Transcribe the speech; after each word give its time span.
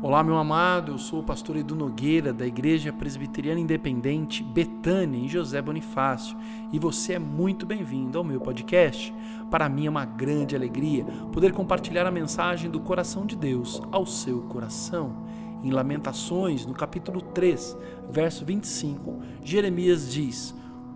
Olá, 0.00 0.22
meu 0.22 0.36
amado, 0.36 0.92
eu 0.92 0.98
sou 0.98 1.18
o 1.18 1.24
pastor 1.24 1.56
Edu 1.56 1.74
Nogueira, 1.74 2.32
da 2.32 2.46
Igreja 2.46 2.92
Presbiteriana 2.92 3.58
Independente 3.58 4.44
Betânia, 4.44 5.18
em 5.18 5.28
José 5.28 5.60
Bonifácio, 5.60 6.38
e 6.72 6.78
você 6.78 7.14
é 7.14 7.18
muito 7.18 7.66
bem-vindo 7.66 8.16
ao 8.16 8.22
meu 8.22 8.40
podcast. 8.40 9.12
Para 9.50 9.68
mim 9.68 9.86
é 9.86 9.90
uma 9.90 10.04
grande 10.04 10.54
alegria 10.54 11.04
poder 11.32 11.52
compartilhar 11.52 12.06
a 12.06 12.12
mensagem 12.12 12.70
do 12.70 12.78
coração 12.78 13.26
de 13.26 13.34
Deus 13.34 13.82
ao 13.90 14.06
seu 14.06 14.42
coração. 14.42 15.26
Em 15.64 15.72
Lamentações, 15.72 16.64
no 16.64 16.74
capítulo 16.74 17.20
3, 17.20 17.76
verso 18.08 18.44
25, 18.44 19.18
Jeremias 19.42 20.12
diz: 20.12 20.54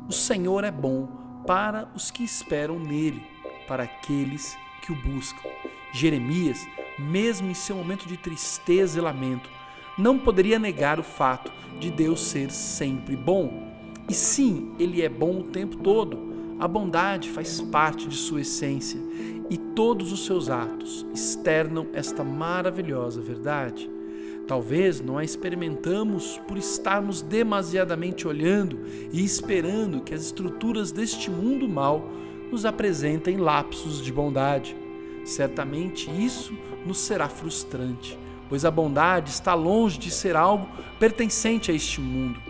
O 0.09 0.13
Senhor 0.13 0.63
é 0.63 0.71
bom 0.71 1.09
para 1.45 1.89
os 1.93 2.13
que 2.13 2.23
esperam 2.23 2.79
nele, 2.79 3.27
para 3.67 3.83
aqueles 3.83 4.57
que 4.81 4.93
o 4.93 5.03
buscam. 5.03 5.49
Jeremias 5.93 6.65
mesmo 6.99 7.51
em 7.51 7.55
seu 7.55 7.77
momento 7.77 8.07
de 8.07 8.17
tristeza 8.17 8.99
e 8.99 9.03
lamento, 9.03 9.49
não 9.97 10.19
poderia 10.19 10.59
negar 10.59 10.99
o 10.99 11.03
fato 11.03 11.53
de 11.79 11.91
Deus 11.91 12.21
ser 12.21 12.51
sempre 12.51 13.17
bom. 13.17 13.71
E 14.09 14.15
sim, 14.15 14.73
ele 14.79 15.03
é 15.03 15.09
bom 15.09 15.41
o 15.41 15.45
tempo 15.45 15.77
todo. 15.77 16.33
A 16.59 16.69
bondade 16.69 17.31
faz 17.31 17.61
parte 17.61 18.07
de 18.07 18.17
sua 18.17 18.41
essência 18.41 19.01
e 19.51 19.57
todos 19.57 20.13
os 20.13 20.25
seus 20.25 20.49
atos 20.49 21.07
externam 21.13 21.89
esta 21.93 22.23
maravilhosa 22.23 23.21
verdade. 23.21 23.91
Talvez 24.47 25.01
não 25.01 25.19
a 25.19 25.25
experimentamos 25.25 26.41
por 26.49 26.59
estarmos 26.59 27.23
demasiadamente 27.23 28.27
olhando 28.27 28.81
e 29.13 29.25
esperando 29.25 30.01
que 30.01 30.15
as 30.15 30.23
estruturas 30.23 30.91
deste 30.91 31.31
mundo 31.31 31.69
mal 31.69 32.09
nos 32.51 32.65
apresentem 32.65 33.37
lapsos 33.37 34.03
de 34.03 34.13
bondade. 34.13 34.77
Certamente 35.25 36.11
isso 36.11 36.57
nos 36.85 36.99
será 36.99 37.29
frustrante, 37.29 38.19
pois 38.49 38.65
a 38.65 38.71
bondade 38.71 39.31
está 39.31 39.55
longe 39.55 39.99
de 39.99 40.11
ser 40.11 40.37
algo 40.37 40.69
pertencente 40.99 41.71
a 41.71 41.75
este 41.75 42.01
mundo. 42.01 42.41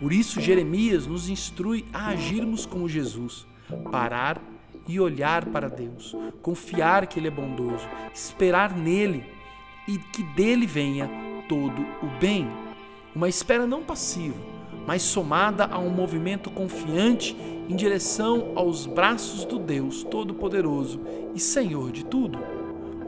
Por 0.00 0.12
isso, 0.12 0.40
Jeremias 0.40 1.06
nos 1.06 1.28
instrui 1.28 1.84
a 1.92 2.08
agirmos 2.08 2.66
como 2.66 2.88
Jesus, 2.88 3.46
parar 3.90 4.40
e 4.86 5.00
olhar 5.00 5.46
para 5.46 5.68
Deus, 5.68 6.14
confiar 6.42 7.06
que 7.06 7.18
Ele 7.18 7.28
é 7.28 7.30
bondoso, 7.30 7.88
esperar 8.14 8.76
nele 8.76 9.24
e 9.88 9.98
que 9.98 10.22
dele 10.22 10.66
venha 10.66 11.08
todo 11.48 11.80
o 12.02 12.06
bem. 12.20 12.46
Uma 13.14 13.28
espera 13.28 13.66
não 13.66 13.82
passiva, 13.82 14.36
mas 14.86 15.02
somada 15.02 15.66
a 15.66 15.78
um 15.78 15.90
movimento 15.90 16.50
confiante 16.50 17.36
em 17.68 17.74
direção 17.74 18.52
aos 18.54 18.86
braços 18.86 19.44
do 19.44 19.58
Deus 19.58 20.04
Todo-Poderoso 20.04 21.00
e 21.34 21.40
Senhor 21.40 21.90
de 21.90 22.04
tudo. 22.04 22.38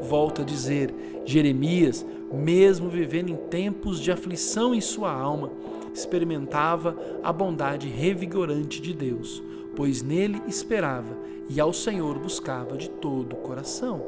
Volta 0.00 0.42
a 0.42 0.44
dizer 0.44 0.94
Jeremias, 1.24 2.04
mesmo 2.32 2.88
vivendo 2.88 3.30
em 3.30 3.36
tempos 3.36 4.00
de 4.00 4.10
aflição 4.10 4.74
em 4.74 4.80
sua 4.80 5.12
alma, 5.12 5.50
experimentava 5.94 6.96
a 7.22 7.32
bondade 7.32 7.88
revigorante 7.88 8.80
de 8.80 8.92
Deus, 8.92 9.42
pois 9.76 10.02
nele 10.02 10.42
esperava 10.46 11.16
e 11.48 11.60
ao 11.60 11.72
Senhor 11.72 12.18
buscava 12.18 12.76
de 12.76 12.90
todo 12.90 13.34
o 13.34 13.36
coração. 13.36 14.04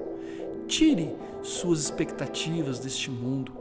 Tire 0.67 1.15
suas 1.43 1.81
expectativas 1.81 2.79
deste 2.79 3.11
mundo, 3.11 3.53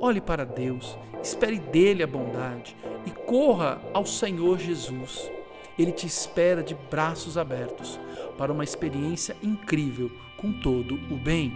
olhe 0.00 0.20
para 0.20 0.44
Deus, 0.44 0.96
espere 1.22 1.58
dele 1.58 2.02
a 2.02 2.06
bondade 2.06 2.76
e 3.06 3.10
corra 3.10 3.80
ao 3.92 4.06
Senhor 4.06 4.58
Jesus. 4.58 5.30
Ele 5.78 5.92
te 5.92 6.06
espera 6.06 6.62
de 6.62 6.74
braços 6.74 7.36
abertos 7.36 7.98
para 8.38 8.52
uma 8.52 8.64
experiência 8.64 9.36
incrível 9.42 10.10
com 10.36 10.52
todo 10.52 10.94
o 11.10 11.16
bem. 11.16 11.52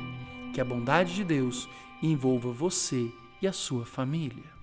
Que 0.52 0.60
a 0.60 0.64
bondade 0.64 1.14
de 1.14 1.24
Deus 1.24 1.68
envolva 2.02 2.50
você 2.50 3.10
e 3.40 3.46
a 3.46 3.52
sua 3.52 3.84
família. 3.84 4.57